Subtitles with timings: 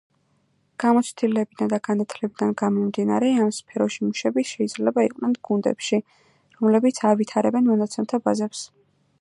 [0.83, 6.03] გამოცდილებიდან და განათლებიდან გამომდინარე, ამ სფეროში მუშები შეიძლება იყვნენ გუნდებში,
[6.59, 8.67] რომლებიც ავითარებენ მონაცემთა ბაზებს.